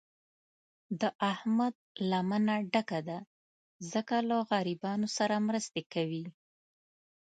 د 1.01 1.03
احمد 1.31 1.75
لمنه 2.11 2.55
ډکه 2.73 2.99
ده، 3.09 3.19
ځکه 3.91 4.15
له 4.27 4.37
غریبانو 4.49 5.07
سره 5.17 5.35
مرستې 5.47 5.81
کوي. 5.93 6.25